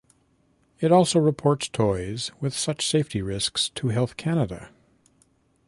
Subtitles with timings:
[0.79, 4.71] It also reported toys with such safety risks to Health Canada.